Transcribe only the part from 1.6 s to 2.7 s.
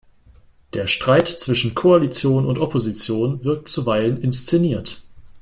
Koalition und